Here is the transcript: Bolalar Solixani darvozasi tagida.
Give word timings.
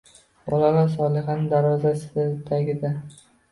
Bolalar 0.45 0.89
Solixani 0.93 1.53
darvozasi 1.53 2.27
tagida. 2.51 2.93